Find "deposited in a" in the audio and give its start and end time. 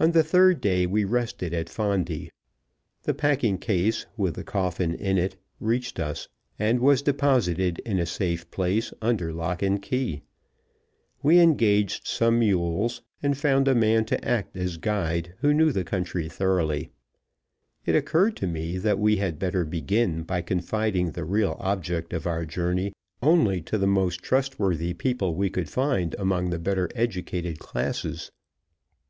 7.02-8.06